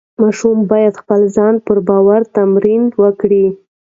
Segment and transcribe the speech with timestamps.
[0.21, 3.45] ماشوم باید د خپل ځان پر باور تمرین وکړي.